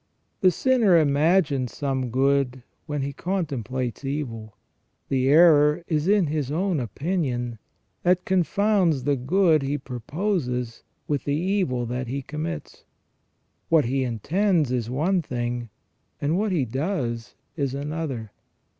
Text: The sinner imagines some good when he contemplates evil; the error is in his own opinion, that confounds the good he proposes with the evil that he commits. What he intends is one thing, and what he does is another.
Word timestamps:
The 0.39 0.49
sinner 0.49 0.97
imagines 0.97 1.77
some 1.77 2.09
good 2.09 2.63
when 2.87 3.03
he 3.03 3.13
contemplates 3.13 4.03
evil; 4.03 4.57
the 5.09 5.29
error 5.29 5.83
is 5.87 6.07
in 6.07 6.25
his 6.25 6.51
own 6.51 6.79
opinion, 6.79 7.59
that 8.01 8.25
confounds 8.25 9.03
the 9.03 9.15
good 9.15 9.61
he 9.61 9.77
proposes 9.77 10.81
with 11.07 11.25
the 11.25 11.35
evil 11.35 11.85
that 11.85 12.07
he 12.07 12.23
commits. 12.23 12.83
What 13.69 13.85
he 13.85 14.03
intends 14.03 14.71
is 14.71 14.89
one 14.89 15.21
thing, 15.21 15.69
and 16.19 16.35
what 16.35 16.51
he 16.51 16.65
does 16.65 17.35
is 17.55 17.75
another. 17.75 18.31